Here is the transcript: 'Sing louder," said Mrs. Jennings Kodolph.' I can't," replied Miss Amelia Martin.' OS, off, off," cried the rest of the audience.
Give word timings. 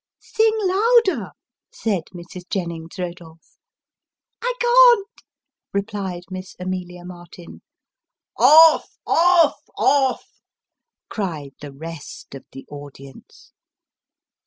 'Sing 0.19 0.53
louder," 0.61 1.29
said 1.71 2.05
Mrs. 2.11 2.49
Jennings 2.49 2.95
Kodolph.' 2.95 3.59
I 4.41 4.51
can't," 4.59 5.27
replied 5.73 6.23
Miss 6.31 6.55
Amelia 6.59 7.05
Martin.' 7.05 7.61
OS, 8.39 8.97
off, 9.05 9.59
off," 9.77 10.25
cried 11.07 11.53
the 11.61 11.71
rest 11.71 12.33
of 12.33 12.45
the 12.51 12.65
audience. 12.67 13.51